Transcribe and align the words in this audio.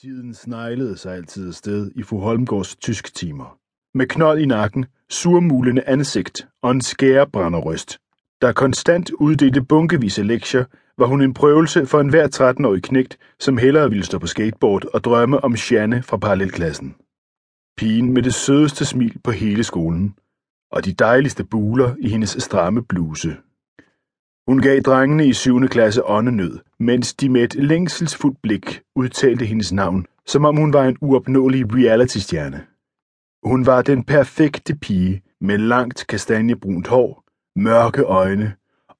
Tiden 0.00 0.34
sneglede 0.34 0.96
sig 0.96 1.14
altid 1.14 1.48
afsted 1.48 1.90
i 1.96 2.02
fru 2.02 2.18
Holmgårds 2.18 2.76
tysktimer. 2.76 3.58
Med 3.94 4.06
knold 4.06 4.40
i 4.40 4.46
nakken, 4.46 4.86
surmulende 5.10 5.82
ansigt 5.86 6.48
og 6.62 6.70
en 6.70 6.80
skærebrænderryst, 6.80 7.98
der 8.40 8.52
konstant 8.52 9.10
uddelte 9.10 9.62
bunkevis 9.62 10.18
af 10.18 10.26
lektier, 10.26 10.64
var 10.98 11.06
hun 11.06 11.22
en 11.22 11.34
prøvelse 11.34 11.86
for 11.86 12.00
enhver 12.00 12.28
13-årig 12.28 12.82
knægt, 12.82 13.18
som 13.40 13.58
hellere 13.58 13.88
ville 13.88 14.04
stå 14.04 14.18
på 14.18 14.26
skateboard 14.26 14.84
og 14.94 15.04
drømme 15.04 15.44
om 15.44 15.56
Sjanne 15.56 16.02
fra 16.02 16.16
parallelklassen. 16.16 16.94
Pigen 17.76 18.12
med 18.12 18.22
det 18.22 18.34
sødeste 18.34 18.84
smil 18.84 19.18
på 19.24 19.30
hele 19.30 19.64
skolen, 19.64 20.14
og 20.72 20.84
de 20.84 20.92
dejligste 20.92 21.44
buler 21.44 21.94
i 21.98 22.08
hendes 22.08 22.36
stramme 22.38 22.82
bluse. 22.84 23.36
Hun 24.48 24.62
gav 24.62 24.80
drengene 24.80 25.26
i 25.26 25.32
7. 25.32 25.68
klasse 25.68 26.04
åndenød, 26.04 26.58
mens 26.78 27.14
de 27.14 27.28
med 27.28 27.42
et 27.42 27.54
længselsfuldt 27.54 28.42
blik 28.42 28.82
udtalte 28.96 29.44
hendes 29.44 29.72
navn, 29.72 30.06
som 30.26 30.44
om 30.44 30.56
hun 30.56 30.72
var 30.72 30.84
en 30.84 30.96
uopnåelig 31.00 31.74
reality-stjerne. 31.74 32.66
Hun 33.42 33.66
var 33.66 33.82
den 33.82 34.04
perfekte 34.04 34.76
pige 34.76 35.22
med 35.40 35.58
langt 35.58 36.06
kastanjebrunt 36.08 36.86
hår, 36.86 37.24
mørke 37.56 38.02
øjne 38.02 38.54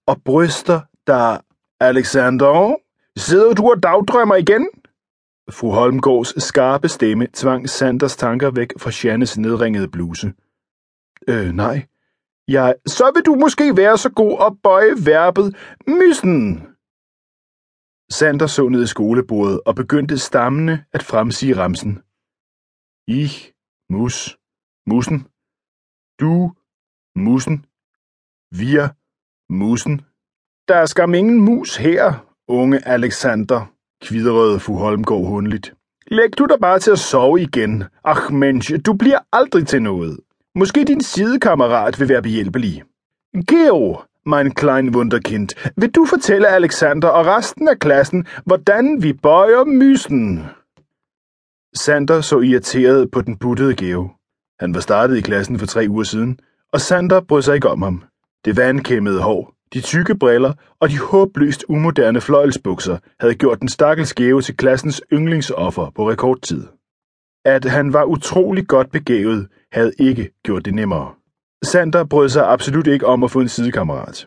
og 0.06 0.22
bryster, 0.24 0.80
der... 1.06 1.38
Alexander, 1.82 2.76
sidder 3.16 3.54
du 3.54 3.70
og 3.70 3.82
dagdrømmer 3.82 4.34
igen? 4.36 4.68
Fru 5.50 5.70
Holmgårds 5.70 6.42
skarpe 6.42 6.88
stemme 6.88 7.26
tvang 7.34 7.68
Sanders 7.68 8.16
tanker 8.16 8.50
væk 8.50 8.72
fra 8.78 8.90
Jannes 9.04 9.38
nedringede 9.38 9.88
bluse. 9.88 10.32
Øh, 11.28 11.52
nej. 11.52 11.86
Ja, 12.48 12.72
Så 12.86 13.12
vil 13.14 13.22
du 13.26 13.34
måske 13.34 13.76
være 13.76 13.98
så 13.98 14.10
god 14.10 14.34
at 14.46 14.52
bøje 14.62 14.94
verbet 15.06 15.56
myssen. 15.86 16.66
Sander 18.12 18.46
så 18.46 18.68
ned 18.68 18.82
i 18.82 18.86
skolebordet 18.86 19.60
og 19.66 19.74
begyndte 19.74 20.18
stammende 20.18 20.84
at 20.92 21.02
fremsige 21.02 21.56
ramsen. 21.56 21.92
Ich, 23.08 23.52
mus, 23.90 24.38
mussen. 24.86 25.18
Du, 26.20 26.52
mussen. 27.26 27.56
Wir, 28.60 28.84
mussen. 29.52 29.96
Der 30.68 30.86
skal 30.86 30.88
skam 30.88 31.14
ingen 31.14 31.40
mus 31.40 31.76
her, 31.76 32.26
unge 32.48 32.88
Alexander, 32.88 33.60
kvidrede 34.02 34.60
fru 34.60 34.74
Holmgaard 34.74 35.26
hundligt. 35.26 35.74
Læg 36.06 36.38
du 36.38 36.46
dig 36.46 36.60
bare 36.60 36.78
til 36.78 36.90
at 36.90 36.98
sove 36.98 37.40
igen. 37.40 37.84
Ach 38.04 38.32
mensch, 38.32 38.74
du 38.86 38.92
bliver 38.92 39.18
aldrig 39.32 39.66
til 39.66 39.82
noget. 39.82 40.20
Måske 40.54 40.84
din 40.84 41.00
sidekammerat 41.00 42.00
vil 42.00 42.08
være 42.08 42.22
behjælpelig. 42.22 42.82
Geo, 43.48 43.98
mein 44.26 44.54
klein 44.54 44.94
Wunderkind, 44.96 45.48
vil 45.76 45.90
du 45.90 46.06
fortælle 46.06 46.48
Alexander 46.48 47.08
og 47.08 47.26
resten 47.26 47.68
af 47.68 47.78
klassen, 47.78 48.26
hvordan 48.44 49.02
vi 49.02 49.12
bøjer 49.12 49.64
mysen? 49.64 50.44
Sander 51.74 52.20
så 52.20 52.40
irriteret 52.40 53.10
på 53.10 53.20
den 53.20 53.36
buttede 53.36 53.74
Geo. 53.74 54.08
Han 54.60 54.74
var 54.74 54.80
startet 54.80 55.16
i 55.16 55.20
klassen 55.20 55.58
for 55.58 55.66
tre 55.66 55.86
uger 55.88 56.04
siden, 56.04 56.38
og 56.72 56.80
Sander 56.80 57.20
brød 57.20 57.42
sig 57.42 57.54
ikke 57.54 57.68
om 57.68 57.82
ham. 57.82 58.02
Det 58.44 58.56
vandkæmmede 58.56 59.20
hår, 59.20 59.54
de 59.74 59.80
tykke 59.80 60.14
briller 60.18 60.52
og 60.80 60.90
de 60.90 60.98
håbløst 60.98 61.64
umoderne 61.68 62.20
fløjelsbukser 62.20 62.98
havde 63.20 63.34
gjort 63.34 63.60
den 63.60 63.68
stakkels 63.68 64.14
Geo 64.14 64.40
til 64.40 64.56
klassens 64.56 65.02
yndlingsoffer 65.12 65.90
på 65.96 66.10
rekordtid. 66.10 66.66
At 67.44 67.64
han 67.64 67.92
var 67.92 68.04
utrolig 68.04 68.66
godt 68.66 68.90
begavet, 68.90 69.48
havde 69.72 69.92
ikke 69.98 70.30
gjort 70.44 70.64
det 70.64 70.74
nemmere. 70.74 71.14
Sander 71.62 72.04
brød 72.04 72.28
sig 72.28 72.48
absolut 72.48 72.86
ikke 72.86 73.06
om 73.06 73.24
at 73.24 73.30
få 73.30 73.40
en 73.40 73.48
sidekammerat. 73.48 74.26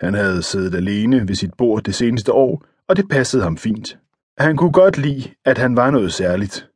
Han 0.00 0.14
havde 0.14 0.42
siddet 0.42 0.74
alene 0.74 1.28
ved 1.28 1.34
sit 1.34 1.54
bord 1.54 1.82
det 1.82 1.94
seneste 1.94 2.32
år, 2.32 2.64
og 2.88 2.96
det 2.96 3.08
passede 3.08 3.42
ham 3.42 3.56
fint. 3.56 3.98
Han 4.38 4.56
kunne 4.56 4.72
godt 4.72 4.98
lide, 4.98 5.30
at 5.44 5.58
han 5.58 5.76
var 5.76 5.90
noget 5.90 6.12
særligt. 6.12 6.70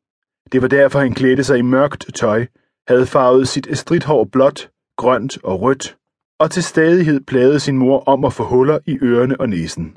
Det 0.52 0.62
var 0.62 0.68
derfor, 0.68 0.98
han 0.98 1.14
klædte 1.14 1.44
sig 1.44 1.58
i 1.58 1.62
mørkt 1.62 2.06
tøj, 2.14 2.46
havde 2.88 3.06
farvet 3.06 3.48
sit 3.48 3.78
stridthår 3.78 4.24
blåt, 4.24 4.70
grønt 4.96 5.44
og 5.44 5.60
rødt, 5.60 5.96
og 6.38 6.50
til 6.50 6.62
stadighed 6.62 7.20
plagede 7.20 7.60
sin 7.60 7.76
mor 7.76 8.00
om 8.00 8.24
at 8.24 8.32
få 8.32 8.44
huller 8.44 8.78
i 8.86 8.98
ørerne 9.02 9.40
og 9.40 9.48
næsen. 9.48 9.96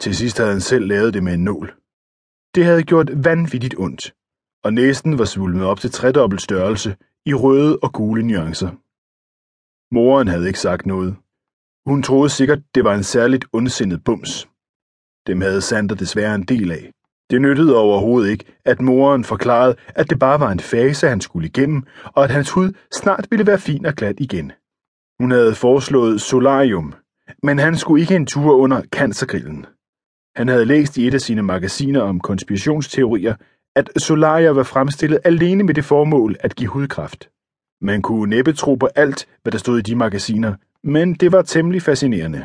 Til 0.00 0.16
sidst 0.16 0.38
havde 0.38 0.50
han 0.50 0.60
selv 0.60 0.86
lavet 0.86 1.14
det 1.14 1.22
med 1.22 1.34
en 1.34 1.44
nål. 1.44 1.74
Det 2.54 2.64
havde 2.64 2.82
gjort 2.82 3.24
vanvittigt 3.24 3.74
ondt, 3.78 4.14
og 4.64 4.72
næsten 4.72 5.18
var 5.18 5.24
svulmet 5.24 5.64
op 5.64 5.80
til 5.80 5.90
tredobbelt 5.90 6.42
størrelse 6.42 6.96
i 7.26 7.34
røde 7.34 7.78
og 7.82 7.92
gule 7.92 8.22
nuancer. 8.22 8.70
Moren 9.94 10.28
havde 10.28 10.46
ikke 10.46 10.60
sagt 10.60 10.86
noget. 10.86 11.16
Hun 11.86 12.02
troede 12.02 12.30
sikkert, 12.30 12.58
det 12.74 12.84
var 12.84 12.94
en 12.94 13.02
særligt 13.02 13.44
ondsindet 13.52 14.04
bums. 14.04 14.48
Dem 15.26 15.40
havde 15.40 15.60
Sander 15.60 15.94
desværre 15.94 16.34
en 16.34 16.42
del 16.42 16.72
af. 16.72 16.92
Det 17.30 17.42
nyttede 17.42 17.76
overhovedet 17.76 18.30
ikke, 18.30 18.44
at 18.64 18.80
moren 18.80 19.24
forklarede, 19.24 19.76
at 19.88 20.10
det 20.10 20.18
bare 20.18 20.40
var 20.40 20.50
en 20.52 20.60
fase, 20.60 21.08
han 21.08 21.20
skulle 21.20 21.48
igennem, 21.48 21.82
og 22.04 22.24
at 22.24 22.30
hans 22.30 22.50
hud 22.50 22.72
snart 22.92 23.26
ville 23.30 23.46
være 23.46 23.58
fin 23.58 23.86
og 23.86 23.94
glat 23.94 24.20
igen. 24.20 24.52
Hun 25.20 25.30
havde 25.30 25.54
foreslået 25.54 26.20
solarium, 26.20 26.94
men 27.42 27.58
han 27.58 27.76
skulle 27.76 28.00
ikke 28.02 28.16
en 28.16 28.26
tur 28.26 28.54
under 28.54 28.82
cancergrillen. 28.82 29.66
Han 30.36 30.48
havde 30.48 30.64
læst 30.64 30.98
i 30.98 31.06
et 31.06 31.14
af 31.14 31.20
sine 31.20 31.42
magasiner 31.42 32.00
om 32.00 32.20
konspirationsteorier, 32.20 33.34
at 33.76 33.90
solarier 33.96 34.50
var 34.50 34.62
fremstillet 34.62 35.18
alene 35.24 35.64
med 35.64 35.74
det 35.74 35.84
formål 35.84 36.36
at 36.40 36.54
give 36.54 36.68
hudkræft. 36.68 37.30
Man 37.80 38.02
kunne 38.02 38.30
næppe 38.30 38.52
tro 38.52 38.74
på 38.74 38.86
alt, 38.86 39.28
hvad 39.42 39.52
der 39.52 39.58
stod 39.58 39.78
i 39.78 39.82
de 39.82 39.96
magasiner, 39.96 40.54
men 40.82 41.14
det 41.14 41.32
var 41.32 41.42
temmelig 41.42 41.82
fascinerende. 41.82 42.44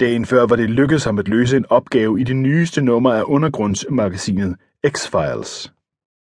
Dagen 0.00 0.26
før 0.26 0.46
var 0.46 0.56
det 0.56 0.70
lykkedes 0.70 1.04
ham 1.04 1.18
at 1.18 1.28
løse 1.28 1.56
en 1.56 1.66
opgave 1.68 2.20
i 2.20 2.24
det 2.24 2.36
nyeste 2.36 2.82
nummer 2.82 3.12
af 3.12 3.22
undergrundsmagasinet 3.26 4.56
X-Files. 4.86 5.72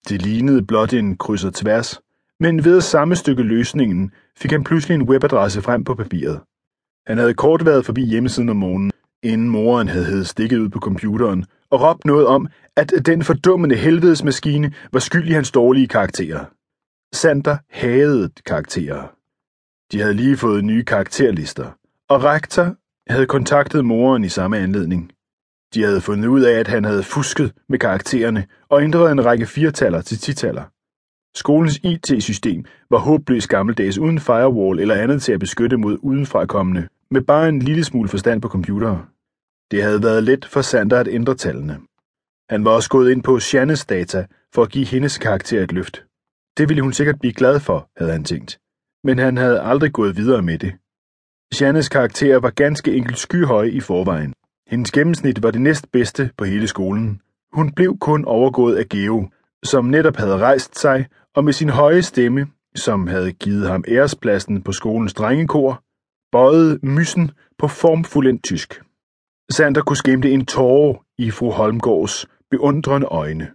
Det 0.10 0.22
lignede 0.22 0.66
blot 0.66 0.94
en 0.94 1.18
kryds 1.18 1.44
og 1.44 1.54
tværs, 1.54 2.02
men 2.40 2.66
ved 2.66 2.82
samme 2.82 3.16
stykke 3.16 3.44
løsningen 3.44 4.12
fik 4.38 4.52
han 4.52 4.64
pludselig 4.64 4.96
en 4.96 5.10
webadresse 5.10 5.62
frem 5.62 5.84
på 5.84 5.96
papiret. 5.96 6.42
Han 7.08 7.18
havde 7.18 7.34
kort 7.34 7.66
været 7.66 7.86
forbi 7.86 8.06
hjemmesiden 8.06 8.50
om 8.50 8.56
morgenen, 8.56 8.92
inden 9.24 9.50
moren 9.50 9.88
havde 9.88 10.26
stikket 10.26 10.58
ud 10.58 10.70
på 10.70 10.80
computeren 10.80 11.46
og 11.72 11.82
råbt 11.82 12.06
noget 12.06 12.28
om, 12.28 12.48
at 12.76 12.94
den 13.06 13.24
fordummende 13.24 13.76
helvedesmaskine 13.76 14.74
var 14.94 15.00
skyld 15.00 15.28
i 15.30 15.32
hans 15.32 15.52
dårlige 15.52 15.88
karakterer. 15.88 16.46
Sander 17.16 17.58
hadede 17.70 18.30
karakterer. 18.46 19.16
De 19.92 20.02
havde 20.02 20.14
lige 20.14 20.38
fået 20.38 20.66
nye 20.66 20.84
karakterlister, 20.84 21.72
og 22.10 22.24
rektor 22.24 22.76
havde 23.12 23.26
kontaktet 23.26 23.86
moren 23.86 24.24
i 24.24 24.30
samme 24.30 24.58
anledning. 24.58 25.12
De 25.74 25.84
havde 25.84 26.02
fundet 26.02 26.28
ud 26.28 26.42
af, 26.42 26.60
at 26.60 26.68
han 26.68 26.86
havde 26.86 27.04
fusket 27.04 27.54
med 27.70 27.80
karaktererne 27.80 28.46
og 28.70 28.84
ændret 28.84 29.12
en 29.12 29.26
række 29.26 29.46
firtaller 29.46 30.02
til 30.02 30.18
titaller. 30.18 30.64
Skolens 31.38 31.80
IT-system 31.84 32.66
var 32.90 32.98
håbløst 32.98 33.50
gammeldags 33.50 33.98
uden 33.98 34.20
firewall 34.20 34.80
eller 34.80 34.96
andet 34.96 35.22
til 35.22 35.34
at 35.34 35.40
beskytte 35.40 35.78
mod 35.78 35.98
udenfrakommende, 36.02 36.88
med 37.12 37.22
bare 37.22 37.50
en 37.50 37.60
lille 37.60 37.84
smule 37.84 38.10
forstand 38.10 38.42
på 38.42 38.48
computere. 38.48 39.06
Det 39.72 39.84
havde 39.84 40.04
været 40.04 40.24
let 40.24 40.46
for 40.46 40.62
Sander 40.62 41.00
at 41.00 41.08
ændre 41.08 41.36
tallene. 41.36 41.80
Han 42.50 42.66
var 42.66 42.72
også 42.72 42.90
gået 42.90 43.12
ind 43.12 43.24
på 43.24 43.40
Shannes 43.40 43.86
data 43.86 44.26
for 44.54 44.64
at 44.64 44.72
give 44.72 44.86
hendes 44.86 45.18
karakter 45.18 45.64
et 45.64 45.72
løft. 45.72 46.06
Det 46.58 46.70
ville 46.70 46.84
hun 46.84 46.94
sikkert 46.94 47.20
blive 47.20 47.34
glad 47.34 47.60
for, 47.60 47.90
havde 47.98 48.12
han 48.12 48.24
tænkt. 48.24 48.60
Men 49.04 49.20
han 49.20 49.38
havde 49.38 49.62
aldrig 49.62 49.94
gået 49.94 50.18
videre 50.18 50.42
med 50.42 50.58
det. 50.58 50.74
Shannes 51.54 51.90
karakter 51.90 52.40
var 52.40 52.50
ganske 52.50 52.96
enkelt 52.96 53.18
skyhøje 53.18 53.70
i 53.70 53.80
forvejen. 53.80 54.34
Hendes 54.68 54.92
gennemsnit 54.92 55.44
var 55.44 55.52
det 55.52 55.62
næstbedste 55.62 56.32
på 56.38 56.44
hele 56.46 56.68
skolen. 56.68 57.22
Hun 57.54 57.72
blev 57.72 57.98
kun 57.98 58.26
overgået 58.26 58.76
af 58.76 58.90
Geo, 58.90 59.30
som 59.64 59.86
netop 59.86 60.16
havde 60.16 60.38
rejst 60.38 60.80
sig, 60.80 61.06
og 61.36 61.44
med 61.44 61.54
sin 61.54 61.70
høje 61.70 62.02
stemme, 62.02 62.48
som 62.76 63.08
havde 63.08 63.32
givet 63.32 63.68
ham 63.68 63.84
ærespladsen 63.88 64.62
på 64.62 64.72
skolens 64.72 65.14
drengekor, 65.14 65.84
bøjede 66.32 66.80
myssen 66.84 67.32
på 67.60 67.68
formfuldendt 67.68 68.44
tysk. 68.44 68.82
Sander 69.52 69.82
kunne 69.82 69.98
skimte 69.98 70.32
en 70.32 70.46
tåre 70.46 71.00
i 71.18 71.32
fru 71.32 71.50
Holmgårds 71.50 72.26
beundrende 72.52 73.08
øjne. 73.08 73.48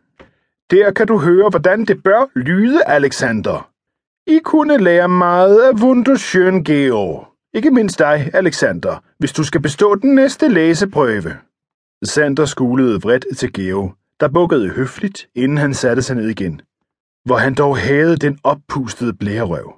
Der 0.70 0.90
kan 0.90 1.06
du 1.06 1.18
høre, 1.18 1.50
hvordan 1.50 1.84
det 1.84 2.02
bør 2.02 2.38
lyde, 2.38 2.84
Alexander. 2.86 3.70
I 4.26 4.38
kunne 4.44 4.78
lære 4.78 5.08
meget 5.08 5.62
af 5.62 5.72
Wunderschön 5.72 6.64
Geo. 6.64 7.24
Ikke 7.54 7.70
mindst 7.70 7.98
dig, 7.98 8.30
Alexander, 8.34 9.02
hvis 9.18 9.32
du 9.32 9.44
skal 9.44 9.62
bestå 9.62 9.94
den 9.94 10.14
næste 10.14 10.48
læseprøve. 10.48 11.36
Sander 12.04 12.44
skulede 12.44 13.00
vredt 13.02 13.26
til 13.36 13.52
Geo, 13.52 13.92
der 14.20 14.28
bukkede 14.28 14.68
høfligt, 14.68 15.28
inden 15.34 15.58
han 15.58 15.74
satte 15.74 16.02
sig 16.02 16.16
ned 16.16 16.28
igen. 16.28 16.60
Hvor 17.24 17.36
han 17.36 17.54
dog 17.54 17.78
havde 17.78 18.16
den 18.16 18.38
oppustede 18.44 19.12
blærerøv. 19.12 19.74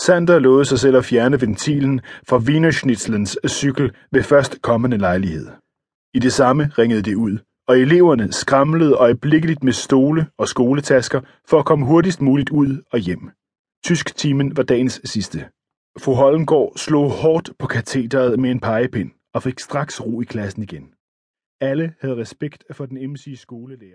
Sander 0.00 0.38
lovede 0.38 0.64
sig 0.64 0.78
selv 0.78 0.96
at 0.96 1.04
fjerne 1.04 1.40
ventilen 1.40 2.00
fra 2.28 2.38
Wienerschnitzlens 2.38 3.38
cykel 3.48 3.92
ved 4.12 4.22
først 4.22 4.62
kommende 4.62 4.98
lejlighed. 4.98 5.46
I 6.14 6.18
det 6.18 6.32
samme 6.32 6.70
ringede 6.78 7.02
det 7.02 7.14
ud, 7.14 7.38
og 7.68 7.78
eleverne 7.78 8.32
skramlede 8.32 8.92
øjeblikkeligt 8.92 9.64
med 9.64 9.72
stole 9.72 10.26
og 10.38 10.48
skoletasker 10.48 11.20
for 11.48 11.58
at 11.58 11.64
komme 11.64 11.86
hurtigst 11.86 12.20
muligt 12.20 12.50
ud 12.50 12.82
og 12.92 12.98
hjem. 12.98 13.30
Tysk-timen 13.84 14.56
var 14.56 14.62
dagens 14.62 15.00
sidste. 15.04 15.38
Fru 15.98 16.14
Holmgaard 16.14 16.72
slog 16.76 17.10
hårdt 17.10 17.50
på 17.58 17.66
katheteret 17.66 18.40
med 18.40 18.50
en 18.50 18.60
pegepind 18.60 19.10
og 19.34 19.42
fik 19.42 19.58
straks 19.58 20.00
ro 20.00 20.20
i 20.20 20.24
klassen 20.24 20.62
igen. 20.62 20.94
Alle 21.60 21.94
havde 22.00 22.16
respekt 22.16 22.64
for 22.72 22.86
den 22.86 22.96
emsige 22.96 23.36
skolelærer. 23.36 23.92